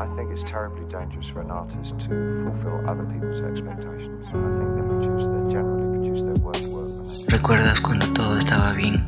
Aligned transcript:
I 0.00 0.06
think 0.16 0.30
it's 0.30 0.42
terribly 0.44 0.86
dangerous 0.88 1.28
for 1.28 1.42
an 1.42 1.50
artist 1.50 1.92
to 2.08 2.08
fulfill 2.08 2.88
other 2.88 3.04
people's 3.12 3.42
expectations. 3.42 4.24
I 4.28 4.48
think 4.56 4.68
they 4.74 4.84
produce, 4.88 5.26
they 5.28 5.52
generally 5.52 5.88
produce 5.92 6.22
their 6.24 6.40
worst 6.42 6.64
work. 6.68 7.28
¿Recuerdas 7.28 7.82
cuando 7.82 8.10
todo 8.14 8.38
estaba 8.38 8.72
bien? 8.72 9.04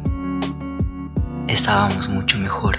Estábamos 1.49 2.11
mucho 2.11 2.37
mejor. 2.37 2.77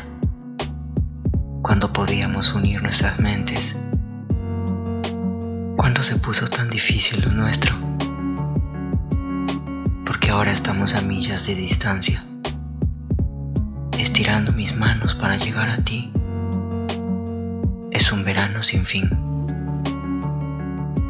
Cuando 1.63 1.91
podíamos 1.91 2.53
unir 2.53 2.83
nuestras 2.83 3.19
mentes. 3.19 3.75
Cuando 5.75 6.03
se 6.03 6.19
puso 6.19 6.47
tan 6.47 6.69
difícil 6.69 7.19
lo 7.25 7.31
nuestro. 7.31 7.73
Porque 10.05 10.29
ahora 10.29 10.51
estamos 10.51 10.93
a 10.93 11.01
millas 11.01 11.47
de 11.47 11.55
distancia. 11.55 12.23
Estirando 13.97 14.51
mis 14.51 14.77
manos 14.77 15.15
para 15.15 15.35
llegar 15.37 15.71
a 15.71 15.77
ti. 15.77 16.13
Es 18.03 18.11
un 18.11 18.25
verano 18.25 18.61
sin 18.61 18.85
fin. 18.85 19.09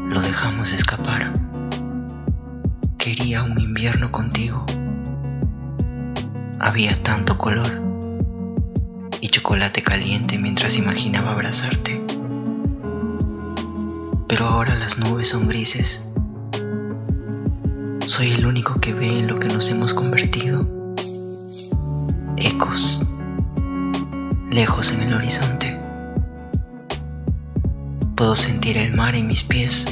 Lo 0.10 0.22
dejamos 0.22 0.72
escapar. 0.72 1.34
Quería 3.00 3.42
un 3.42 3.60
invierno 3.60 4.12
contigo. 4.12 4.64
Había 6.60 7.02
tanto 7.02 7.36
color 7.40 7.82
y 9.22 9.30
chocolate 9.30 9.82
caliente 9.82 10.38
mientras 10.38 10.78
imaginaba 10.78 11.32
abrazarte. 11.32 12.00
Pero 14.28 14.46
ahora 14.46 14.76
las 14.76 15.00
nubes 15.00 15.30
son 15.30 15.48
grises. 15.48 16.06
Soy 18.06 18.34
el 18.34 18.46
único 18.46 18.80
que 18.80 18.94
ve 18.94 19.18
en 19.18 19.26
lo 19.26 19.40
que 19.40 19.48
nos 19.48 19.68
hemos 19.72 19.96
convertido. 19.96 20.68
Ecos, 22.38 23.04
lejos 24.52 24.92
en 24.92 25.02
el 25.02 25.14
horizonte. 25.16 25.73
Puedo 28.24 28.38
sentir 28.38 28.78
el 28.78 28.94
mar 28.94 29.16
en 29.16 29.28
mis 29.28 29.44
pies. 29.44 29.86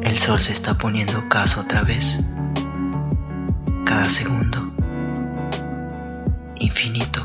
El 0.00 0.16
sol 0.16 0.40
se 0.40 0.54
está 0.54 0.78
poniendo 0.78 1.28
caso 1.28 1.60
otra 1.60 1.82
vez. 1.82 2.24
Cada 3.84 4.08
segundo. 4.08 4.72
Infinito. 6.56 7.20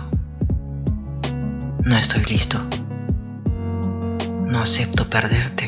No 1.85 1.97
estoy 1.97 2.25
listo. 2.25 2.59
No 4.45 4.59
acepto 4.59 5.09
perderte. 5.09 5.67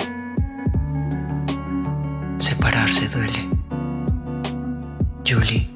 Separarse 2.39 3.08
duele. 3.08 3.50
Julie, 5.26 5.70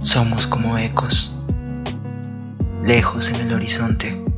somos 0.00 0.46
como 0.46 0.76
ecos, 0.76 1.34
lejos 2.84 3.30
en 3.30 3.36
el 3.36 3.54
horizonte. 3.54 4.31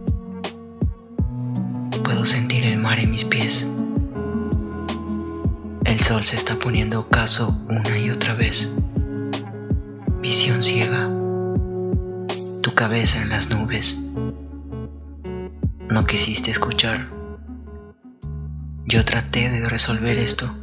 Puedo 2.05 2.27
sentir 2.27 2.65
el 2.65 2.77
mar 2.77 2.99
en 3.01 3.11
mis 3.11 3.25
pies. 3.25 3.67
El 5.85 6.01
sol 6.01 6.23
se 6.25 6.37
está 6.37 6.57
poniendo 6.57 7.01
ocaso 7.01 7.59
una 7.69 7.99
y 7.99 8.11
otra 8.11 8.35
vez. 8.35 8.71
Visión 10.21 10.63
ciega. 10.63 11.09
Tu 12.61 12.75
cabeza 12.75 13.23
en 13.23 13.31
las 13.31 13.49
nubes. 13.49 13.99
No 15.89 16.07
quisiste 16.07 16.51
escuchar. 16.51 17.09
Yo 18.85 19.03
traté 19.07 19.49
de 19.49 19.67
resolver 19.67 20.19
esto, 20.19 20.55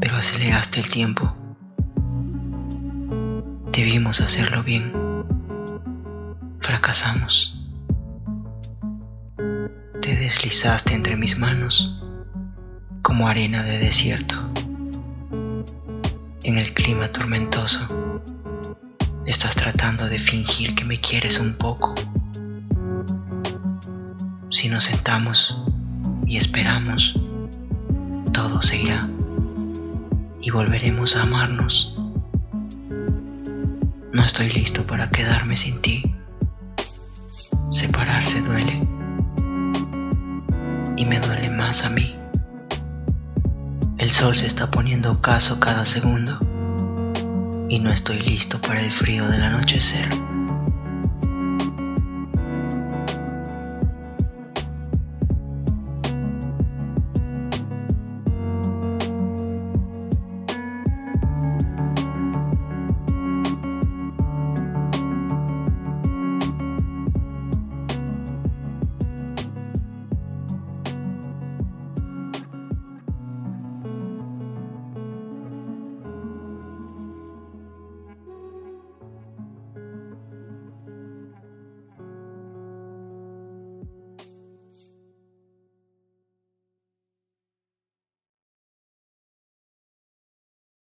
pero 0.00 0.16
aceleraste 0.16 0.80
el 0.80 0.88
tiempo. 0.88 1.34
Debimos 3.72 4.22
hacerlo 4.22 4.62
bien. 4.62 4.90
Fracasamos. 6.60 7.61
Te 10.02 10.16
deslizaste 10.16 10.94
entre 10.94 11.14
mis 11.14 11.38
manos 11.38 12.02
como 13.02 13.28
arena 13.28 13.62
de 13.62 13.78
desierto. 13.78 14.34
En 16.42 16.58
el 16.58 16.74
clima 16.74 17.12
tormentoso, 17.12 17.78
estás 19.24 19.54
tratando 19.54 20.08
de 20.08 20.18
fingir 20.18 20.74
que 20.74 20.84
me 20.84 21.00
quieres 21.00 21.38
un 21.38 21.54
poco. 21.54 21.94
Si 24.50 24.68
nos 24.68 24.82
sentamos 24.82 25.62
y 26.26 26.36
esperamos, 26.36 27.14
todo 28.32 28.60
se 28.60 28.82
irá 28.82 29.08
y 30.40 30.50
volveremos 30.50 31.14
a 31.14 31.22
amarnos. 31.22 31.96
No 34.12 34.24
estoy 34.24 34.50
listo 34.50 34.84
para 34.84 35.10
quedarme 35.10 35.56
sin 35.56 35.80
ti. 35.80 36.02
Separarse 37.70 38.42
duele 38.42 39.01
y 41.02 41.04
me 41.04 41.18
duele 41.18 41.50
más 41.50 41.84
a 41.84 41.90
mí. 41.90 42.14
El 43.98 44.12
sol 44.12 44.36
se 44.36 44.46
está 44.46 44.70
poniendo 44.70 45.10
ocaso 45.10 45.58
cada 45.58 45.84
segundo 45.84 46.38
y 47.68 47.80
no 47.80 47.90
estoy 47.90 48.20
listo 48.20 48.60
para 48.60 48.82
el 48.82 48.92
frío 48.92 49.26
del 49.26 49.42
anochecer. 49.42 50.08